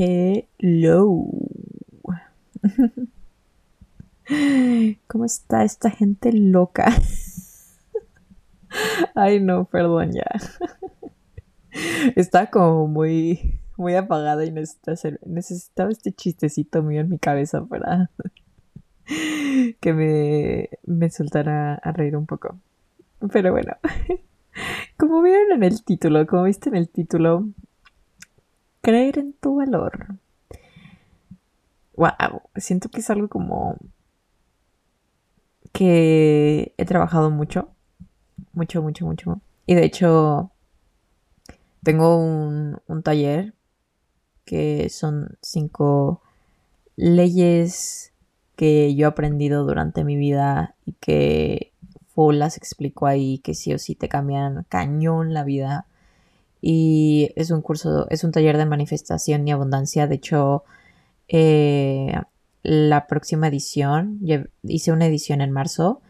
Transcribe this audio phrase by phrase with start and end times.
[0.00, 1.26] Hello.
[5.08, 6.86] ¿Cómo está esta gente loca?
[9.16, 10.22] Ay, no, perdón ya.
[12.14, 18.08] Está como muy, muy apagada y necesitaba este chistecito mío en mi cabeza para
[19.80, 22.56] que me, me soltara a reír un poco.
[23.32, 23.72] Pero bueno,
[24.96, 27.48] como vieron en el título, como viste en el título,
[28.80, 30.16] creer en tu valor.
[31.96, 33.76] Wow, siento que es algo como
[35.72, 37.68] que he trabajado mucho,
[38.52, 39.40] mucho, mucho, mucho.
[39.66, 40.52] Y de hecho,
[41.82, 43.54] tengo un, un taller
[44.44, 46.22] que son cinco
[46.96, 48.12] leyes
[48.56, 51.72] que yo he aprendido durante mi vida y que
[52.08, 55.86] Full las explicó ahí que sí o sí te cambian cañón la vida.
[56.60, 60.06] Y es un curso, es un taller de manifestación y abundancia.
[60.06, 60.64] De hecho,
[61.28, 62.14] eh,
[62.62, 64.20] la próxima edición,
[64.62, 66.00] hice una edición en marzo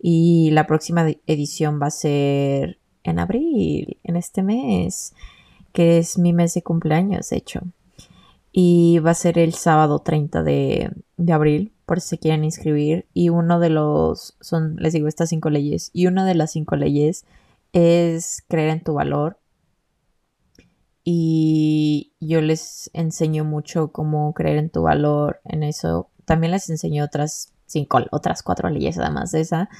[0.00, 5.14] y la próxima edición va a ser en abril, en este mes,
[5.72, 7.60] que es mi mes de cumpleaños, de hecho.
[8.52, 13.06] Y va a ser el sábado 30 de, de abril por si se quieren inscribir.
[13.14, 15.90] Y uno de los, son, les digo, estas cinco leyes.
[15.92, 17.24] Y una de las cinco leyes
[17.72, 19.38] es creer en tu valor.
[21.10, 26.10] Y yo les enseño mucho cómo creer en tu valor en eso.
[26.26, 29.70] También les enseño otras cinco, otras cuatro leyes además de esa.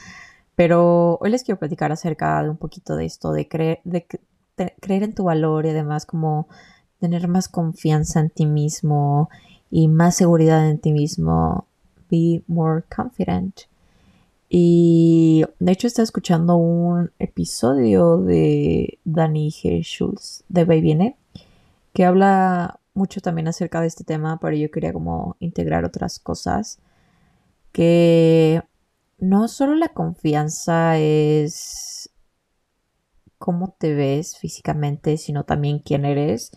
[0.56, 4.06] Pero hoy les quiero platicar acerca de un poquito de esto, de creer, de
[4.80, 6.48] creer en tu valor y además como
[6.98, 9.28] tener más confianza en ti mismo
[9.70, 11.66] y más seguridad en ti mismo
[12.10, 13.67] be more confident.
[14.48, 19.82] Y de hecho está escuchando un episodio de Danny G.
[19.82, 21.14] Schultz de Baby
[21.92, 26.78] que habla mucho también acerca de este tema, pero yo quería como integrar otras cosas.
[27.72, 28.62] Que
[29.18, 32.10] no solo la confianza es
[33.38, 36.52] cómo te ves físicamente, sino también quién eres.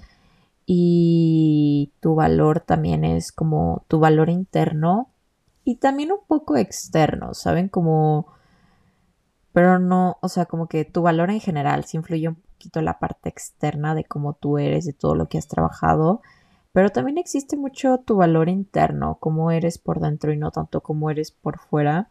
[0.66, 5.11] Y tu valor también es como tu valor interno
[5.64, 7.70] y también un poco externo, ¿saben?
[7.70, 8.28] Como,
[9.54, 13.00] pero no, o sea, como que tu valor en general sí influye un poquito la
[13.00, 16.22] parte externa de cómo tú eres, de todo lo que has trabajado,
[16.74, 21.10] pero también existe mucho tu valor interno, cómo eres por dentro y no tanto cómo
[21.10, 22.10] eres por fuera.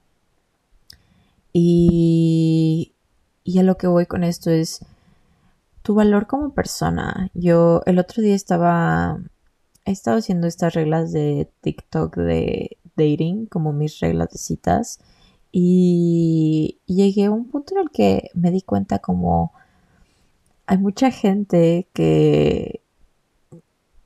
[1.53, 2.94] Y,
[3.43, 4.84] y a lo que voy con esto es
[5.82, 7.31] tu valor como persona.
[7.34, 9.19] Yo el otro día estaba,
[9.87, 15.00] he estado haciendo estas reglas de TikTok de dating, como mis reglas de citas.
[15.53, 19.53] Y llegué a un punto en el que me di cuenta como
[20.71, 22.81] hay mucha gente que,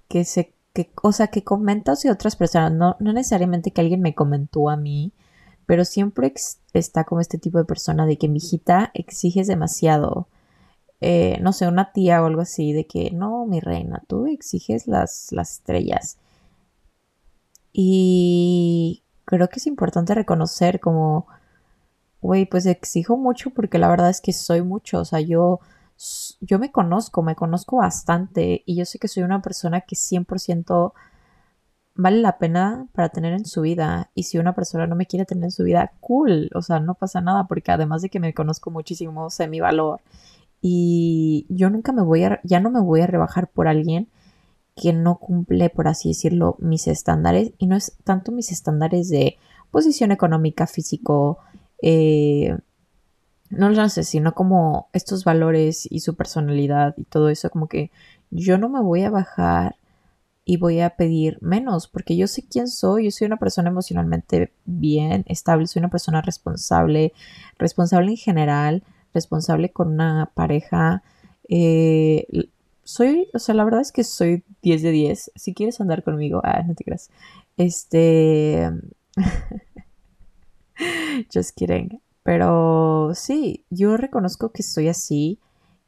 [0.09, 4.01] que se, que, o sea, que comenta hacia otras personas, no, no necesariamente que alguien
[4.01, 5.13] me comentó a mí,
[5.67, 6.33] pero siempre
[6.73, 10.27] está como este tipo de persona de que mi hijita exiges demasiado.
[11.03, 14.87] Eh, no sé, una tía o algo así, de que no, mi reina, tú exiges
[14.87, 16.19] las, las estrellas.
[17.77, 21.27] Y creo que es importante reconocer como,
[22.23, 25.59] güey, pues exijo mucho porque la verdad es que soy mucho, o sea, yo,
[26.41, 30.95] yo me conozco, me conozco bastante y yo sé que soy una persona que 100%
[31.97, 35.25] vale la pena para tener en su vida y si una persona no me quiere
[35.25, 38.35] tener en su vida, cool, o sea, no pasa nada porque además de que me
[38.35, 40.01] conozco muchísimo, sé mi valor
[40.61, 44.09] y yo nunca me voy a, ya no me voy a rebajar por alguien
[44.77, 47.53] que no cumple, por así decirlo, mis estándares.
[47.59, 49.37] Y no es tanto mis estándares de
[49.71, 51.39] posición económica, físico,
[51.83, 52.57] eh,
[53.51, 57.91] no lo sé, sino como estos valores y su personalidad y todo eso, como que
[58.31, 59.77] yo no me voy a bajar
[60.45, 64.53] y voy a pedir menos, porque yo sé quién soy, yo soy una persona emocionalmente
[64.65, 67.13] bien, estable, soy una persona responsable,
[67.59, 68.83] responsable en general,
[69.15, 71.03] responsable con una pareja,
[71.49, 72.27] eh,
[72.85, 75.33] soy, o sea, la verdad es que soy 10 de 10.
[75.35, 77.11] Si quieres andar conmigo, ah, no te creas.
[77.57, 78.71] Este.
[81.33, 82.01] Just kidding.
[82.23, 85.41] Pero sí, yo reconozco que soy así.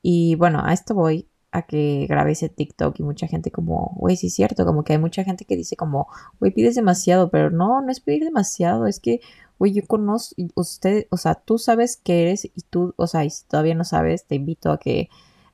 [0.02, 4.16] Y bueno, a esto voy a que grabe ese TikTok y mucha gente como, güey,
[4.16, 6.06] sí es cierto, como que hay mucha gente que dice como,
[6.38, 9.20] güey, pides demasiado, pero no, no es pedir demasiado, es que,
[9.58, 13.30] güey, yo conozco, usted, o sea, tú sabes qué eres y tú, o sea, y
[13.30, 15.08] si todavía no sabes, te invito a que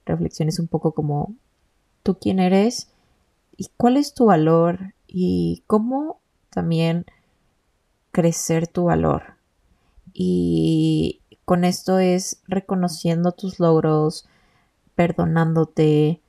[0.06, 1.34] reflexiones un poco como
[2.02, 2.88] tú quién eres
[3.56, 6.20] y cuál es tu valor y cómo
[6.50, 7.06] también
[8.10, 9.34] crecer tu valor.
[10.12, 14.26] Y con esto es reconociendo tus logros,
[14.94, 16.20] perdonándote,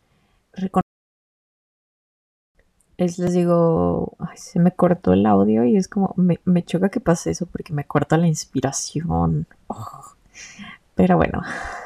[2.98, 7.32] es, les digo, se me cortó el audio y es como, me, choca que pase
[7.32, 9.48] eso porque me corta la inspiración.
[10.96, 11.42] Pero bueno,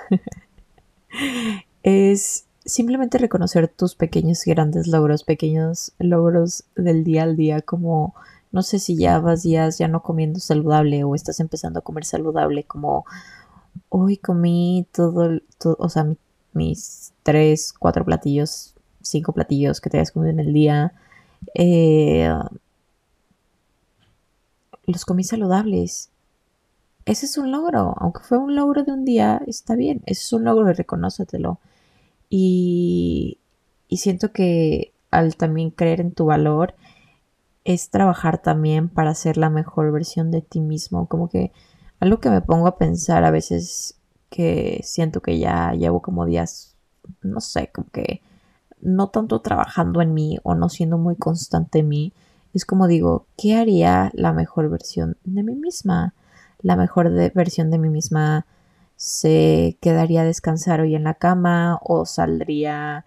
[1.87, 8.13] es simplemente reconocer tus pequeños y grandes logros, pequeños logros del día al día, como
[8.51, 12.03] no sé si ya vas días ya no comiendo saludable o estás empezando a comer
[12.03, 13.05] saludable, como
[13.87, 15.39] hoy comí todo,
[15.79, 16.13] o sea,
[16.51, 20.91] mis tres, cuatro platillos, cinco platillos que te hayas comido en el día.
[21.53, 22.29] Eh,
[24.85, 26.09] los comí saludables.
[27.05, 30.33] Ese es un logro, aunque fue un logro de un día, está bien, ese es
[30.33, 31.59] un logro, reconócetelo.
[32.29, 33.39] Y,
[33.87, 36.75] y siento que al también creer en tu valor,
[37.63, 41.07] es trabajar también para ser la mejor versión de ti mismo.
[41.07, 41.51] Como que
[41.99, 46.75] algo que me pongo a pensar a veces que siento que ya llevo como días,
[47.21, 48.21] no sé, como que
[48.79, 52.13] no tanto trabajando en mí o no siendo muy constante en mí,
[52.53, 56.13] es como digo, ¿qué haría la mejor versión de mí misma?
[56.61, 58.45] La mejor versión de mí misma
[58.97, 63.05] se quedaría a descansar hoy en la cama o saldría,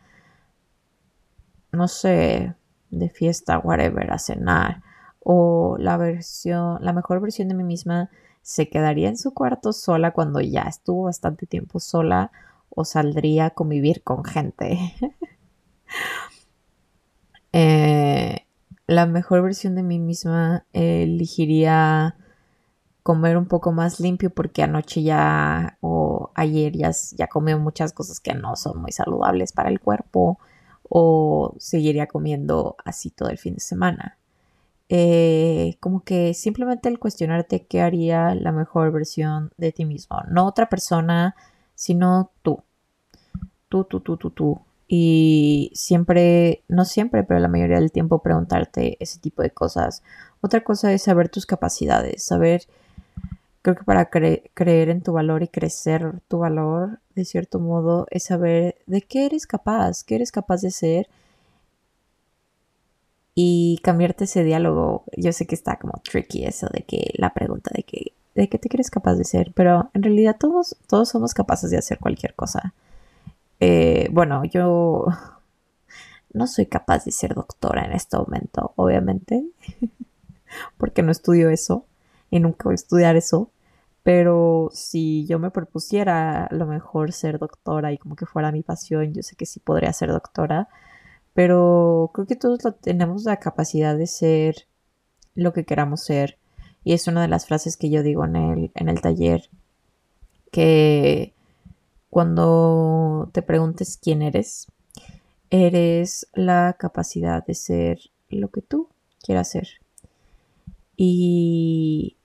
[1.72, 2.54] no sé,
[2.90, 4.82] de fiesta, whatever, a cenar.
[5.18, 8.08] O la versión, la mejor versión de mí misma
[8.42, 12.30] se quedaría en su cuarto sola cuando ya estuvo bastante tiempo sola
[12.70, 14.78] o saldría a convivir con gente.
[17.52, 18.46] Eh,
[18.86, 22.14] la mejor versión de mí misma elegiría
[23.02, 28.20] comer un poco más limpio porque anoche ya o ayer ya, ya comí muchas cosas
[28.20, 30.38] que no son muy saludables para el cuerpo
[30.88, 34.18] o seguiría comiendo así todo el fin de semana.
[34.88, 40.46] Eh, como que simplemente el cuestionarte qué haría la mejor versión de ti mismo, no
[40.46, 41.36] otra persona,
[41.76, 42.62] sino tú.
[43.68, 44.60] Tú, tú, tú, tú, tú.
[44.88, 50.02] Y siempre, no siempre, pero la mayoría del tiempo preguntarte ese tipo de cosas.
[50.40, 52.62] Otra cosa es saber tus capacidades, saber
[53.62, 58.24] creo que para creer en tu valor y crecer tu valor, de cierto modo, es
[58.24, 61.08] saber de qué eres capaz, qué eres capaz de ser
[63.34, 65.04] y cambiarte ese diálogo.
[65.16, 68.58] Yo sé que está como tricky eso de que la pregunta de que de qué
[68.58, 72.34] te crees capaz de ser, pero en realidad todos, todos somos capaces de hacer cualquier
[72.34, 72.74] cosa.
[73.60, 75.06] Eh, bueno, yo
[76.32, 79.44] no soy capaz de ser doctora en este momento, obviamente,
[80.78, 81.84] porque no estudio eso
[82.30, 83.50] y nunca voy a estudiar eso.
[84.02, 88.62] Pero si yo me propusiera a lo mejor ser doctora y como que fuera mi
[88.62, 90.68] pasión, yo sé que sí podría ser doctora.
[91.34, 94.66] Pero creo que todos tenemos la capacidad de ser
[95.34, 96.38] lo que queramos ser.
[96.82, 99.50] Y es una de las frases que yo digo en el, en el taller.
[100.50, 101.34] Que
[102.08, 104.66] cuando te preguntes quién eres,
[105.50, 108.00] eres la capacidad de ser
[108.30, 108.88] lo que tú
[109.22, 109.68] quieras ser.
[110.96, 112.16] Y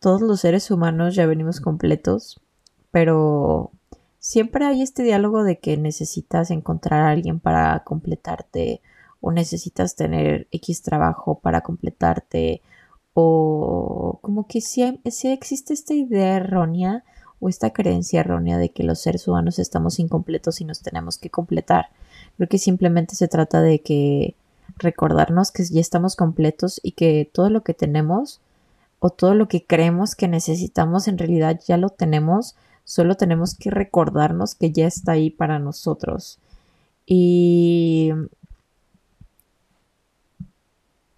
[0.00, 2.40] todos los seres humanos ya venimos completos,
[2.90, 3.70] pero
[4.18, 8.80] siempre hay este diálogo de que necesitas encontrar a alguien para completarte
[9.20, 12.62] o necesitas tener X trabajo para completarte
[13.14, 17.02] o como que si, existe esta idea errónea
[17.40, 21.30] o esta creencia errónea de que los seres humanos estamos incompletos y nos tenemos que
[21.30, 21.88] completar.
[22.36, 24.36] Creo que simplemente se trata de que
[24.76, 28.40] recordarnos que ya estamos completos y que todo lo que tenemos
[29.00, 33.70] o todo lo que creemos que necesitamos en realidad ya lo tenemos, solo tenemos que
[33.70, 36.38] recordarnos que ya está ahí para nosotros.
[37.06, 38.12] Y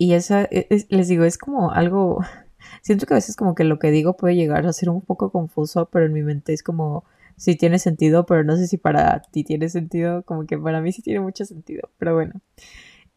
[0.00, 2.20] y esa, e, les digo, es como algo,
[2.82, 5.30] siento que a veces como que lo que digo puede llegar a ser un poco
[5.30, 7.04] confuso, pero en mi mente es como,
[7.36, 10.92] sí tiene sentido, pero no sé si para ti tiene sentido, como que para mí
[10.92, 12.40] sí tiene mucho sentido, pero bueno.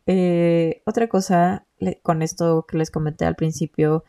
[0.08, 1.66] Eh, otra cosa
[2.02, 4.04] con esto que les comenté al principio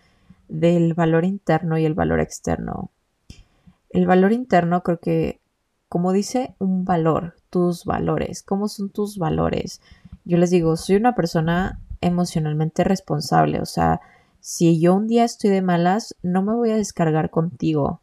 [0.49, 2.91] del valor interno y el valor externo.
[3.91, 5.41] El valor interno creo que,
[5.89, 9.81] como dice un valor, tus valores, ¿cómo son tus valores?
[10.25, 14.01] Yo les digo, soy una persona emocionalmente responsable, o sea,
[14.41, 18.03] si yo un día estoy de malas, no me voy a descargar contigo.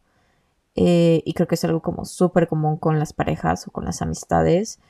[0.74, 4.02] Eh, y creo que es algo como súper común con las parejas o con las
[4.02, 4.80] amistades.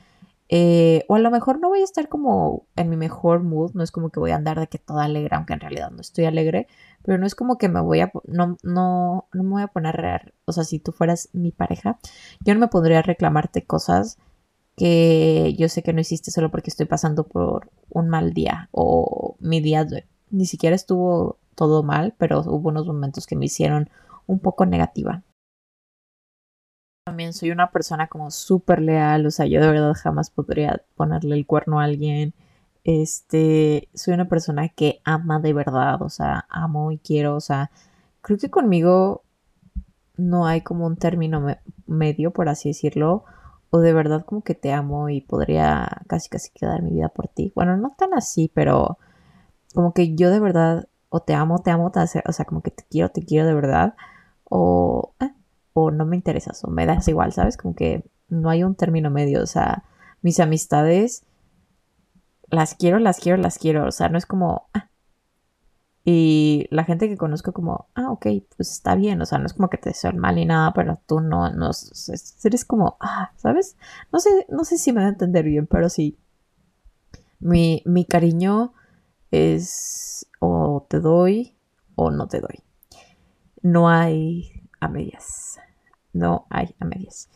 [0.49, 3.83] Eh, o a lo mejor no voy a estar como en mi mejor mood, no
[3.83, 6.25] es como que voy a andar de que toda alegre, aunque en realidad no estoy
[6.25, 6.67] alegre,
[7.03, 10.33] pero no es como que me voy a, no, no, no me voy a poner,
[10.45, 11.97] o sea, si tú fueras mi pareja,
[12.45, 14.17] yo no me pondría a reclamarte cosas
[14.75, 19.37] que yo sé que no hiciste solo porque estoy pasando por un mal día o
[19.39, 19.85] mi día
[20.31, 23.89] ni siquiera estuvo todo mal, pero hubo unos momentos que me hicieron
[24.25, 25.23] un poco negativa
[27.03, 31.35] también soy una persona como súper leal, o sea, yo de verdad jamás podría ponerle
[31.35, 32.33] el cuerno a alguien.
[32.83, 37.71] Este, soy una persona que ama de verdad, o sea, amo y quiero, o sea,
[38.21, 39.23] creo que conmigo
[40.17, 41.45] no hay como un término
[41.87, 43.25] medio, por así decirlo,
[43.69, 47.27] o de verdad como que te amo y podría casi casi quedar mi vida por
[47.27, 47.51] ti.
[47.55, 48.97] Bueno, no tan así, pero
[49.73, 52.85] como que yo de verdad o te amo, te amo, o sea, como que te
[52.89, 53.95] quiero, te quiero de verdad,
[54.45, 55.31] o, eh,
[55.73, 57.57] o no me interesas, o me das igual, ¿sabes?
[57.57, 59.83] Como que no hay un término medio, o sea,
[60.21, 61.25] mis amistades
[62.49, 64.89] las quiero, las quiero, las quiero, o sea, no es como, ah.
[66.05, 68.27] Y la gente que conozco como, ah, ok,
[68.57, 70.99] pues está bien, o sea, no es como que te deseo mal ni nada, pero
[71.07, 71.71] tú no, no,
[72.43, 73.77] eres como, ah, ¿sabes?
[74.11, 76.19] No sé, no sé si me va a entender bien, pero sí.
[77.39, 78.73] Mi, mi cariño
[79.31, 81.57] es o te doy
[81.95, 82.63] o no te doy.
[83.61, 85.59] No hay a medias.
[86.13, 87.29] No hay a medias.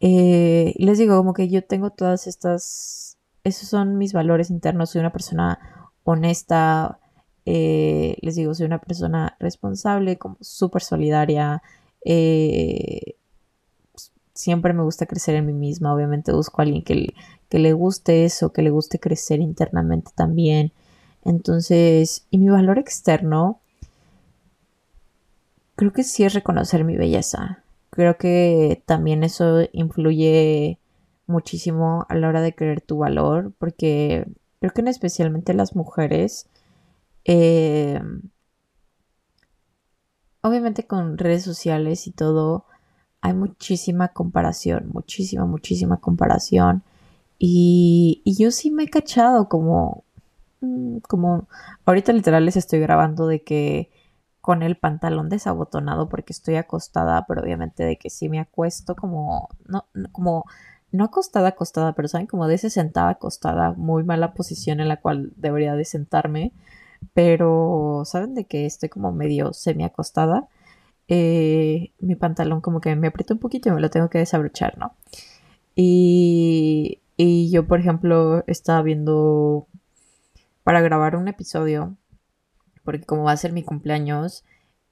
[0.00, 5.00] Eh, les digo, como que yo tengo todas estas, esos son mis valores internos, soy
[5.00, 5.58] una persona
[6.04, 6.98] honesta,
[7.46, 11.62] eh, les digo, soy una persona responsable, como súper solidaria,
[12.04, 13.16] eh,
[14.34, 17.14] siempre me gusta crecer en mí misma, obviamente busco a alguien que,
[17.48, 20.72] que le guste eso, que le guste crecer internamente también.
[21.24, 23.60] Entonces, y mi valor externo,
[25.76, 27.64] creo que sí es reconocer mi belleza.
[27.90, 30.78] Creo que también eso influye
[31.26, 34.26] muchísimo a la hora de creer tu valor, porque
[34.60, 36.48] creo que en especialmente las mujeres,
[37.24, 38.00] eh,
[40.42, 42.66] obviamente con redes sociales y todo,
[43.20, 46.82] hay muchísima comparación, muchísima, muchísima comparación.
[47.38, 50.04] Y, y yo sí me he cachado como,
[50.60, 51.48] mm, como,
[51.86, 53.90] ahorita literal les estoy grabando de que
[54.42, 59.48] con el pantalón desabotonado porque estoy acostada, pero obviamente de que si me acuesto como,
[59.66, 60.44] no, como,
[60.90, 64.98] no acostada, acostada, pero saben, como de ese sentada acostada, muy mala posición en la
[65.00, 66.52] cual debería de sentarme,
[67.14, 70.48] pero saben de que estoy como medio semi acostada,
[71.08, 74.76] eh, mi pantalón como que me aprieta un poquito y me lo tengo que desabrochar,
[74.78, 74.94] ¿no?
[75.76, 79.68] Y, y yo, por ejemplo, estaba viendo
[80.64, 81.96] para grabar un episodio
[82.84, 84.44] porque como va a ser mi cumpleaños,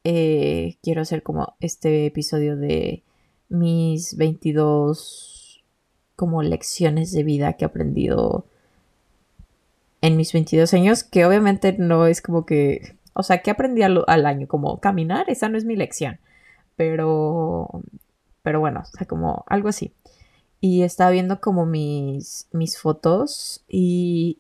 [0.05, 3.03] eh, quiero hacer como este episodio de
[3.49, 5.65] mis 22
[6.17, 8.47] como lecciones de vida que he aprendido
[10.03, 14.05] en mis 22 años, que obviamente no es como que, o sea, que aprendí al,
[14.27, 16.19] año, como caminar, esa no es mi lección,
[16.77, 17.69] pero,
[18.43, 19.93] pero bueno, o sea, como algo así.
[20.61, 24.39] Y estaba viendo como mis, mis fotos y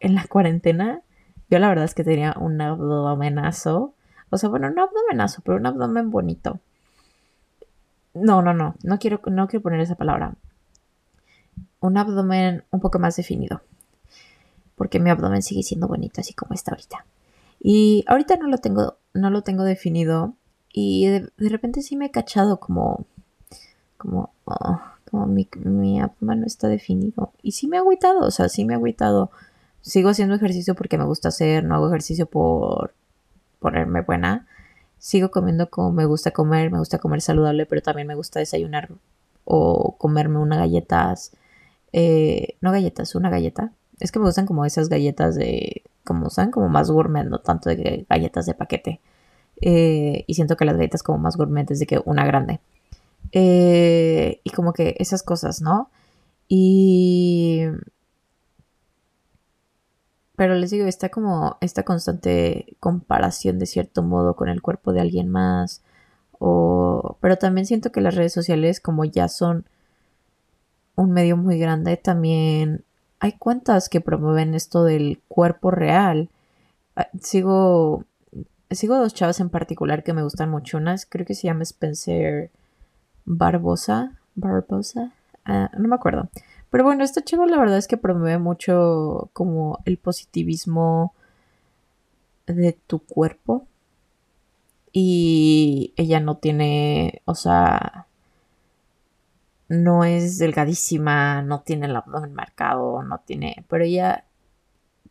[0.00, 1.02] en la cuarentena
[1.50, 3.94] yo la verdad es que tenía un abdomenazo.
[4.30, 6.60] O sea, bueno, no abdomenazo, pero un abdomen bonito.
[8.14, 8.76] No, no, no.
[8.84, 10.36] No quiero, no quiero poner esa palabra.
[11.80, 13.62] Un abdomen un poco más definido.
[14.76, 17.04] Porque mi abdomen sigue siendo bonito, así como está ahorita.
[17.60, 20.34] Y ahorita no lo tengo, no lo tengo definido.
[20.72, 23.06] Y de, repente sí me he cachado como.
[23.96, 24.32] Como.
[24.44, 24.80] Oh,
[25.10, 27.32] como mi, mi abdomen no está definido.
[27.42, 28.20] Y sí me ha agüitado.
[28.20, 29.32] O sea, sí me ha agüitado
[29.82, 32.94] sigo haciendo ejercicio porque me gusta hacer, no hago ejercicio por
[33.58, 34.46] ponerme buena.
[34.98, 38.90] Sigo comiendo como me gusta comer, me gusta comer saludable, pero también me gusta desayunar
[39.44, 41.32] o comerme unas galletas,
[41.92, 43.72] eh, no galletas, una galleta.
[43.98, 47.70] Es que me gustan como esas galletas de, como saben, como más gourmet, no tanto
[47.70, 49.00] de galletas de paquete.
[49.60, 52.60] Eh, y siento que las galletas como más gourmet de que una grande.
[53.32, 55.90] Eh, y como que esas cosas, ¿no?
[56.48, 57.64] Y
[60.40, 65.02] pero les digo, está como esta constante comparación de cierto modo con el cuerpo de
[65.02, 65.82] alguien más.
[66.38, 69.66] O, pero también siento que las redes sociales, como ya son
[70.94, 72.84] un medio muy grande, también
[73.18, 76.30] hay cuentas que promueven esto del cuerpo real.
[76.96, 78.06] Ah, sigo,
[78.70, 80.78] sigo dos chavas en particular que me gustan mucho.
[80.78, 82.50] Una creo que se llama Spencer
[83.26, 84.18] Barbosa.
[84.36, 85.12] Barbosa.
[85.44, 86.30] Ah, no me acuerdo.
[86.70, 91.14] Pero bueno, esta chico la verdad es que promueve mucho como el positivismo
[92.46, 93.66] de tu cuerpo.
[94.92, 98.06] Y ella no tiene, o sea,
[99.68, 104.24] no es delgadísima, no tiene el abdomen marcado, no tiene, pero ella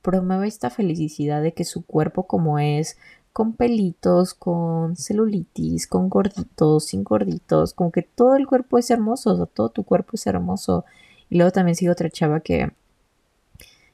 [0.01, 2.97] promueve esta felicidad de que su cuerpo como es,
[3.31, 9.31] con pelitos, con celulitis, con gorditos, sin gorditos, como que todo el cuerpo es hermoso,
[9.31, 10.83] o sea, todo tu cuerpo es hermoso
[11.29, 12.71] y luego también sigo otra chava que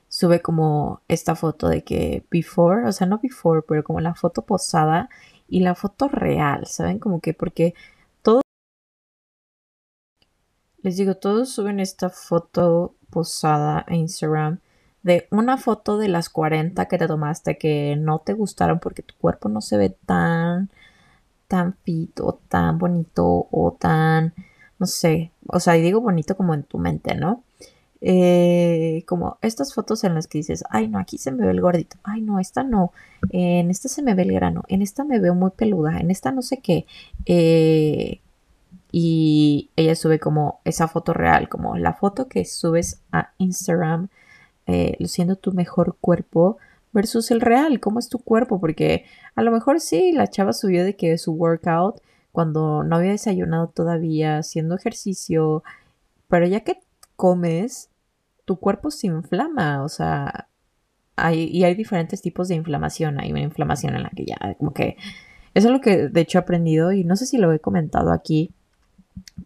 [0.07, 4.43] sube como esta foto de que before, o sea, no before, pero como la foto
[4.43, 5.09] posada
[5.47, 6.99] y la foto real, ¿saben?
[6.99, 7.73] Como que porque
[8.21, 8.41] todos,
[10.81, 14.59] les digo, todos suben esta foto posada a Instagram
[15.03, 19.15] de una foto de las 40 que te tomaste que no te gustaron porque tu
[19.15, 20.71] cuerpo no se ve tan,
[21.47, 24.33] tan fit o tan bonito o tan,
[24.79, 27.43] no sé, o sea, digo bonito como en tu mente, ¿no?
[28.01, 31.61] Eh, como estas fotos en las que dices, ay no, aquí se me ve el
[31.61, 32.91] gordito, ay no, esta no,
[33.31, 36.31] en esta se me ve el grano, en esta me veo muy peluda, en esta
[36.31, 36.85] no sé qué.
[37.25, 38.19] Eh,
[38.91, 44.09] y ella sube como esa foto real, como la foto que subes a Instagram,
[44.67, 46.57] eh, luciendo tu mejor cuerpo
[46.93, 49.05] versus el real, cómo es tu cuerpo, porque
[49.35, 52.01] a lo mejor sí, la chava subió de que su workout
[52.35, 55.63] cuando no había desayunado todavía, haciendo ejercicio,
[56.27, 56.81] pero ya que
[57.15, 57.89] comes,
[58.43, 60.49] tu cuerpo se inflama, o sea,
[61.15, 63.21] hay, y hay diferentes tipos de inflamación.
[63.21, 64.97] Hay una inflamación en la que ya, como que,
[65.53, 68.11] eso es lo que de hecho he aprendido y no sé si lo he comentado
[68.11, 68.51] aquí,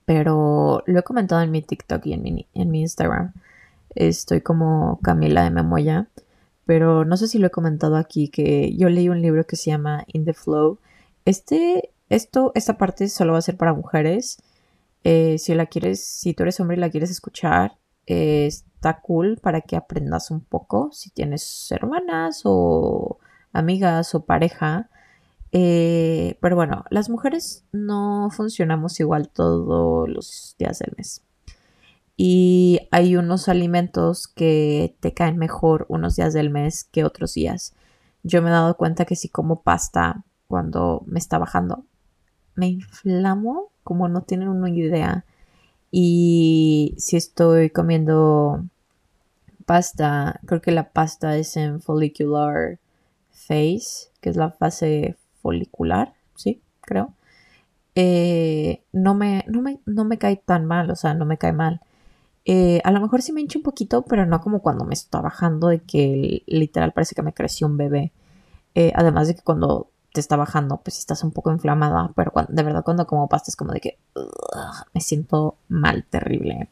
[0.05, 3.33] pero lo he comentado en mi TikTok y en mi, en mi Instagram.
[3.93, 6.07] Estoy como Camila de Memoya,
[6.65, 9.69] pero no sé si lo he comentado aquí, que yo leí un libro que se
[9.69, 10.79] llama In the Flow.
[11.25, 14.41] Este, esto, esta parte solo va a ser para mujeres.
[15.03, 19.61] Eh, si la quieres, si tú eres hombre y la quieres escuchar, está cool para
[19.61, 20.89] que aprendas un poco.
[20.91, 23.19] Si tienes hermanas o
[23.53, 24.89] amigas o pareja.
[25.51, 31.23] Eh, pero bueno, las mujeres no funcionamos igual todos los días del mes.
[32.17, 37.73] Y hay unos alimentos que te caen mejor unos días del mes que otros días.
[38.23, 41.85] Yo me he dado cuenta que si como pasta cuando me está bajando,
[42.59, 45.25] me inflamo como no tienen una idea.
[45.91, 48.63] Y si estoy comiendo
[49.65, 52.79] pasta, creo que la pasta es en follicular
[53.31, 57.13] phase, que es la fase folicular, sí, creo.
[57.95, 61.53] Eh, no, me, no, me, no me cae tan mal, o sea, no me cae
[61.53, 61.81] mal.
[62.45, 65.21] Eh, a lo mejor sí me hincha un poquito, pero no como cuando me está
[65.21, 68.11] bajando, de que literal parece que me creció un bebé.
[68.75, 72.83] Eh, además de que cuando está bajando, pues estás un poco inflamada, pero de verdad
[72.83, 73.97] cuando como pasta es como de que
[74.93, 76.69] me siento mal, terrible.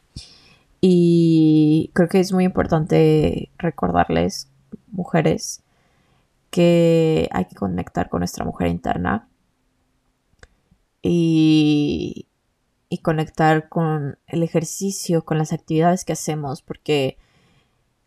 [0.80, 4.48] Y creo que es muy importante recordarles,
[4.92, 5.62] mujeres,
[6.50, 9.28] que hay que conectar con nuestra mujer interna
[11.02, 12.26] y,
[12.88, 17.18] y conectar con el ejercicio, con las actividades que hacemos, porque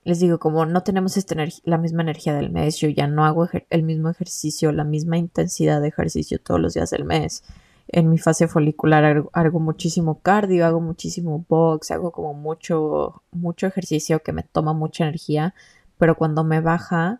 [0.03, 3.47] les digo, como no tenemos esta la misma energía del mes, yo ya no hago
[3.69, 7.43] el mismo ejercicio, la misma intensidad de ejercicio todos los días del mes.
[7.87, 14.23] En mi fase folicular hago, muchísimo cardio, hago muchísimo box, hago como mucho, mucho ejercicio
[14.23, 15.53] que me toma mucha energía,
[15.97, 17.19] pero cuando me baja,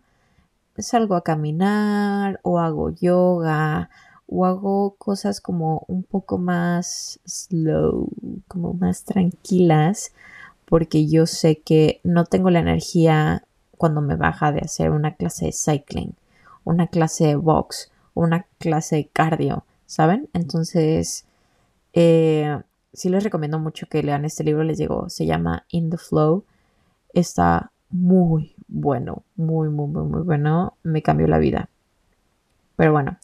[0.78, 3.90] salgo a caminar o hago yoga
[4.26, 8.08] o hago cosas como un poco más slow,
[8.48, 10.12] como más tranquilas
[10.72, 13.44] porque yo sé que no tengo la energía
[13.76, 16.14] cuando me baja de hacer una clase de cycling,
[16.64, 20.30] una clase de box, una clase de cardio, ¿saben?
[20.32, 21.26] Entonces,
[21.92, 22.58] eh,
[22.94, 26.46] sí les recomiendo mucho que lean este libro, les digo, se llama In the Flow,
[27.12, 31.68] está muy bueno, muy, muy, muy, muy bueno, me cambió la vida.
[32.76, 33.18] Pero bueno,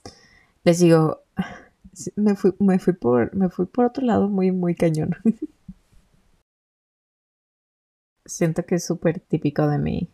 [0.64, 1.22] les digo,
[2.14, 5.16] me fui, me fui, por, me fui por otro lado muy, muy cañón.
[8.28, 10.08] siento que es súper típico de mí.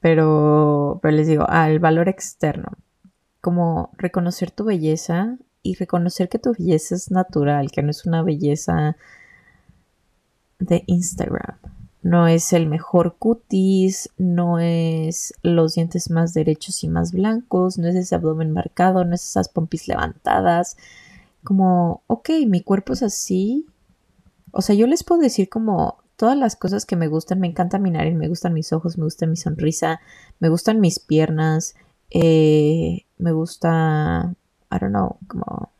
[0.00, 2.78] Pero, pero les digo, al valor externo.
[3.40, 8.22] Como reconocer tu belleza y reconocer que tu belleza es natural, que no es una
[8.22, 8.96] belleza
[10.58, 11.58] de Instagram.
[12.02, 17.88] No es el mejor cutis, no es los dientes más derechos y más blancos, no
[17.88, 20.78] es ese abdomen marcado, no es esas pompis levantadas.
[21.44, 23.66] Como, ok, mi cuerpo es así.
[24.52, 27.78] O sea, yo les puedo decir como, todas las cosas que me gustan, me encanta
[27.78, 30.02] mi nariz, me gustan mis ojos, me gusta mi sonrisa,
[30.38, 31.74] me gustan mis piernas,
[32.10, 34.34] eh, me gusta,
[34.70, 35.72] I don't know, como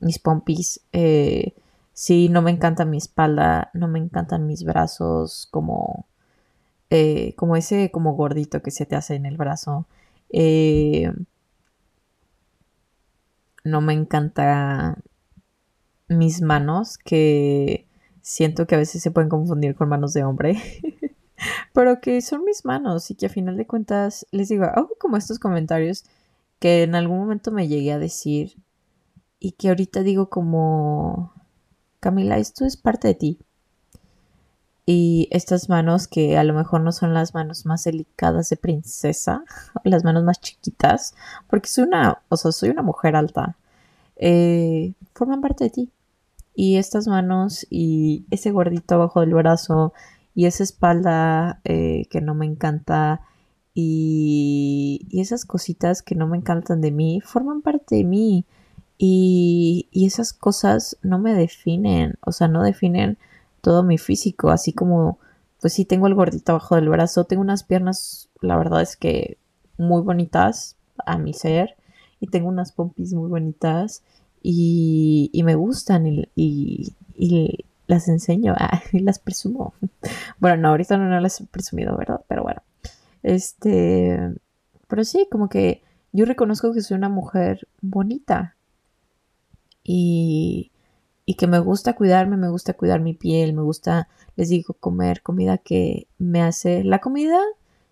[0.00, 0.80] mis pompis.
[0.94, 1.52] Eh,
[1.92, 6.06] sí, no me encanta mi espalda, no me encantan mis brazos, como,
[6.88, 9.84] eh, como ese como gordito que se te hace en el brazo.
[13.64, 14.96] no me encanta
[16.08, 17.87] mis manos que
[18.28, 20.60] siento que a veces se pueden confundir con manos de hombre,
[21.72, 25.16] pero que son mis manos y que a final de cuentas les digo, hago como
[25.16, 26.04] estos comentarios
[26.58, 28.58] que en algún momento me llegué a decir
[29.40, 31.32] y que ahorita digo como,
[32.00, 33.38] Camila, esto es parte de ti.
[34.84, 39.42] Y estas manos que a lo mejor no son las manos más delicadas de princesa,
[39.84, 41.14] las manos más chiquitas,
[41.48, 43.56] porque soy una, o sea, soy una mujer alta,
[44.16, 45.92] eh, forman parte de ti
[46.60, 49.92] y estas manos y ese gordito abajo del brazo
[50.34, 53.20] y esa espalda eh, que no me encanta
[53.74, 58.44] y, y, esas cositas que no me encantan de mí forman parte de mí.
[58.98, 63.18] Y, y esas cosas no me definen, o sea, no definen
[63.60, 65.20] todo mi físico, así como
[65.60, 69.38] pues sí tengo el gordito abajo del brazo, tengo unas piernas, la verdad es que
[69.76, 70.74] muy bonitas
[71.06, 71.76] a mi ser
[72.18, 74.02] y tengo unas pompis muy bonitas
[74.50, 79.74] y, me gustan y, y, las enseño ah, y las presumo.
[80.38, 82.22] Bueno, no, ahorita no, no las he presumido, ¿verdad?
[82.28, 82.62] Pero bueno,
[83.22, 84.18] este,
[84.86, 85.82] pero sí, como que
[86.12, 88.56] yo reconozco que soy una mujer bonita
[89.84, 90.70] y,
[91.26, 95.22] y que me gusta cuidarme, me gusta cuidar mi piel, me gusta, les digo, comer
[95.22, 97.38] comida que me hace, la comida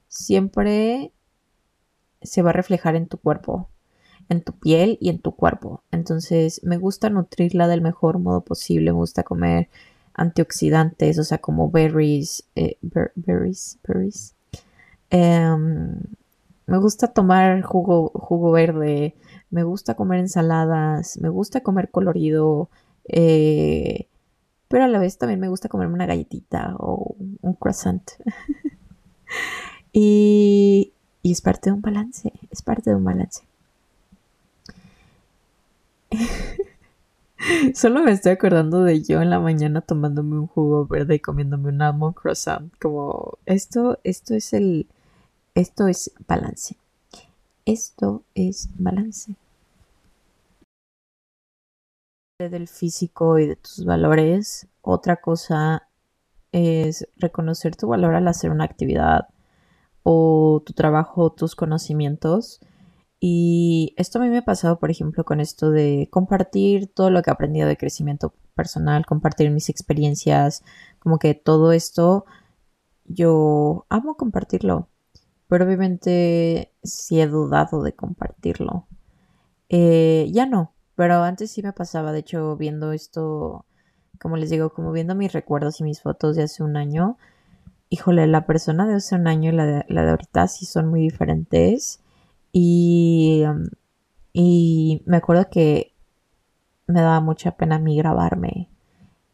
[0.09, 1.12] siempre
[2.23, 3.69] se va a reflejar en tu cuerpo,
[4.29, 5.83] en tu piel y en tu cuerpo.
[5.91, 9.69] Entonces me gusta nutrirla del mejor modo posible, me gusta comer
[10.15, 12.79] antioxidantes, o sea, como berries, eh,
[13.15, 14.35] berries, berries.
[15.11, 16.01] Em,
[16.67, 19.15] me gusta tomar jugo, jugo verde,
[19.51, 22.69] me gusta comer ensaladas, me gusta comer colorido,
[23.09, 24.09] eh,
[24.69, 28.11] pero a la vez también me gusta comerme una galletita o un croissant.
[29.93, 33.43] y, y es parte de un balance, es parte de un balance.
[37.75, 41.69] Solo me estoy acordando de yo en la mañana tomándome un jugo verde y comiéndome
[41.69, 42.73] un almond croissant.
[42.81, 44.87] Como esto, esto es el,
[45.55, 46.77] esto es balance.
[47.64, 49.35] Esto es balance.
[52.38, 54.69] Del físico y de tus valores.
[54.83, 55.88] Otra cosa
[56.53, 59.29] es reconocer tu valor al hacer una actividad
[60.03, 62.61] o tu trabajo, tus conocimientos.
[63.18, 67.22] Y esto a mí me ha pasado, por ejemplo, con esto de compartir todo lo
[67.22, 70.62] que he aprendido de crecimiento personal, compartir mis experiencias,
[70.98, 72.26] como que todo esto
[73.05, 74.88] yo amo compartirlo,
[75.48, 78.87] pero obviamente sí he dudado de compartirlo.
[79.68, 83.66] Eh, ya no, pero antes sí me pasaba, de hecho, viendo esto,
[84.20, 87.18] como les digo, como viendo mis recuerdos y mis fotos de hace un año,
[87.90, 90.88] híjole, la persona de hace un año y la de, la de ahorita sí son
[90.88, 92.00] muy diferentes.
[92.59, 93.45] Y,
[94.33, 95.92] y me acuerdo que
[96.87, 98.71] me daba mucha pena a mí grabarme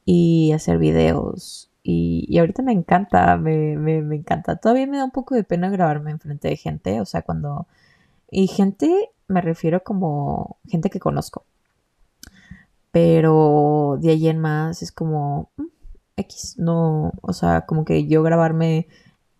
[0.04, 1.70] y hacer videos.
[1.84, 4.56] Y, y ahorita me encanta, me, me, me, encanta.
[4.56, 7.68] Todavía me da un poco de pena grabarme enfrente de gente, o sea, cuando...
[8.28, 11.44] Y gente, me refiero como gente que conozco.
[12.90, 15.52] Pero de ahí en más es como...
[15.58, 15.66] Mm,
[16.16, 18.88] X, no, o sea, como que yo grabarme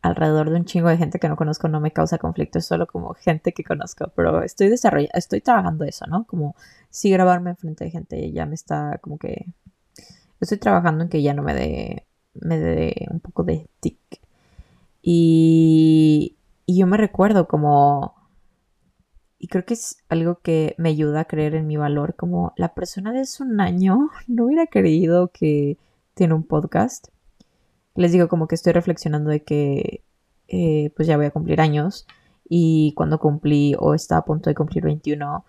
[0.03, 2.87] alrededor de un chingo de gente que no conozco no me causa conflicto, es solo
[2.87, 6.27] como gente que conozco, pero estoy desarrollando, estoy trabajando eso, ¿no?
[6.27, 6.57] Como
[6.91, 9.47] si grabarme enfrente de gente ya me está como que
[10.41, 13.99] estoy trabajando en que ya no me dé me dé un poco de tic.
[15.03, 16.37] Y,
[16.67, 18.15] y yo me recuerdo como
[19.43, 22.75] y creo que es algo que me ayuda a creer en mi valor, como la
[22.75, 25.79] persona de hace un año no hubiera creído que
[26.15, 27.09] tiene un podcast.
[27.95, 30.03] Les digo como que estoy reflexionando de que
[30.49, 32.07] eh, pues ya voy a cumplir años
[32.49, 35.45] y cuando cumplí o estaba a punto de cumplir 21,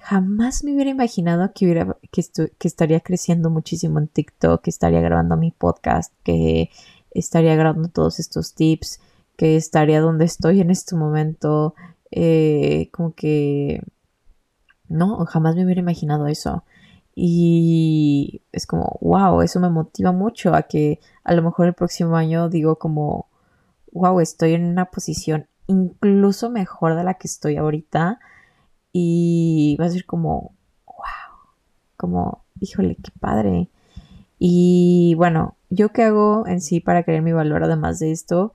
[0.00, 2.22] jamás me hubiera imaginado que, hubiera, que,
[2.58, 6.70] que estaría creciendo muchísimo en TikTok, que estaría grabando mi podcast, que
[7.10, 9.00] estaría grabando todos estos tips,
[9.36, 11.74] que estaría donde estoy en este momento.
[12.10, 13.82] Eh, como que
[14.88, 16.64] no, jamás me hubiera imaginado eso.
[17.14, 22.16] Y es como, wow, eso me motiva mucho a que a lo mejor el próximo
[22.16, 23.28] año digo como,
[23.92, 28.18] wow, estoy en una posición incluso mejor de la que estoy ahorita.
[28.92, 30.54] Y va a ser como,
[30.86, 31.52] wow,
[31.96, 33.70] como, híjole, qué padre.
[34.38, 38.52] Y bueno, yo qué hago en sí para creer mi valor además de esto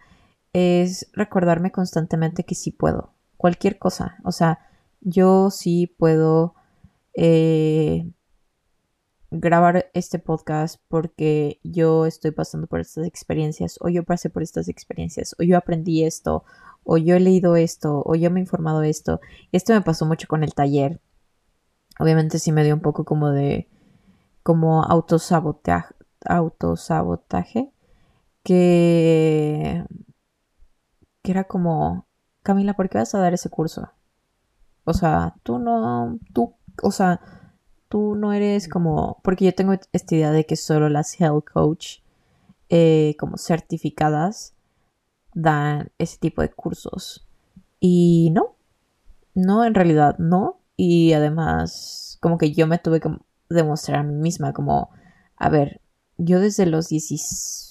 [0.53, 4.17] es recordarme constantemente que sí puedo, cualquier cosa.
[4.23, 4.59] O sea,
[5.01, 6.55] yo sí puedo
[7.13, 8.11] eh,
[9.31, 14.67] grabar este podcast porque yo estoy pasando por estas experiencias o yo pasé por estas
[14.67, 16.43] experiencias o yo aprendí esto
[16.83, 19.19] o yo he leído esto o yo me he informado esto.
[19.51, 20.99] Esto me pasó mucho con el taller.
[21.99, 23.67] Obviamente sí me dio un poco como de
[24.43, 25.93] como autosabotaje,
[26.25, 27.71] autosabotaje
[28.43, 29.85] que
[31.21, 32.07] que era como
[32.43, 33.91] Camila, ¿por qué vas a dar ese curso?
[34.85, 37.21] O sea, tú no, tú, o sea,
[37.89, 41.97] tú no eres como, porque yo tengo esta idea de que solo las health coach
[42.69, 44.53] eh, como certificadas
[45.33, 47.27] dan ese tipo de cursos.
[47.79, 48.55] Y no,
[49.33, 50.61] no, en realidad no.
[50.77, 53.09] Y además, como que yo me tuve que
[53.49, 54.89] demostrar a mí misma como,
[55.35, 55.81] a ver,
[56.17, 57.69] yo desde los 16,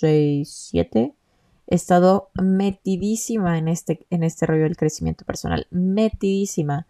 [0.00, 1.14] 6, 7,
[1.66, 5.66] he estado metidísima en este, en este rollo del crecimiento personal.
[5.70, 6.86] Metidísima.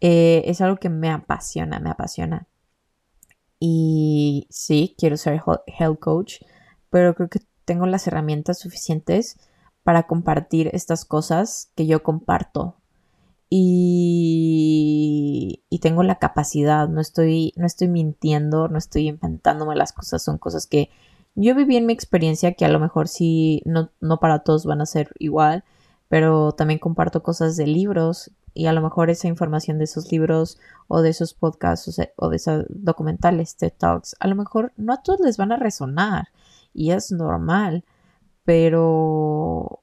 [0.00, 2.48] Eh, es algo que me apasiona, me apasiona.
[3.58, 6.42] Y sí, quiero ser health coach,
[6.88, 9.38] pero creo que tengo las herramientas suficientes
[9.82, 12.76] para compartir estas cosas que yo comparto.
[13.50, 13.94] Y,
[15.68, 20.38] y, tengo la capacidad, no estoy, no estoy mintiendo, no estoy inventándome las cosas, son
[20.38, 20.88] cosas que
[21.34, 24.80] yo viví en mi experiencia que a lo mejor sí, no, no para todos van
[24.80, 25.64] a ser igual,
[26.08, 30.58] pero también comparto cosas de libros y a lo mejor esa información de esos libros
[30.88, 35.02] o de esos podcasts o, de esos documentales, TED Talks, a lo mejor no a
[35.02, 36.28] todos les van a resonar
[36.74, 37.84] y es normal,
[38.44, 39.82] pero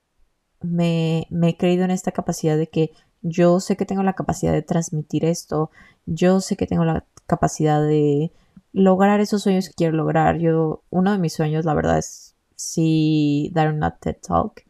[0.62, 4.62] me, he creído en esta capacidad de que yo sé que tengo la capacidad de
[4.62, 5.72] transmitir esto,
[6.06, 8.32] yo sé que tengo la capacidad de
[8.74, 10.38] lograr esos sueños que quiero lograr.
[10.38, 14.67] Yo, uno de mis sueños, la verdad, es sí dar una TED Talk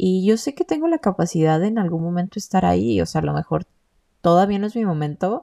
[0.00, 3.00] y yo sé que tengo la capacidad de en algún momento estar ahí.
[3.00, 3.66] O sea, a lo mejor
[4.20, 5.42] todavía no es mi momento,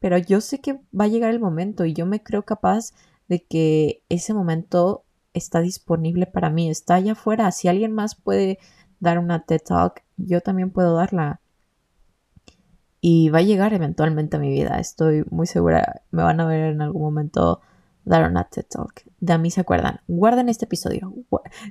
[0.00, 2.94] pero yo sé que va a llegar el momento y yo me creo capaz
[3.28, 7.52] de que ese momento está disponible para mí, está allá afuera.
[7.52, 8.58] Si alguien más puede
[8.98, 11.40] dar una TED Talk, yo también puedo darla.
[13.00, 16.02] Y va a llegar eventualmente a mi vida, estoy muy segura.
[16.10, 17.60] Me van a ver en algún momento
[18.04, 19.02] dar una TED Talk.
[19.20, 20.00] De a mí se acuerdan.
[20.08, 21.12] Guarden este episodio.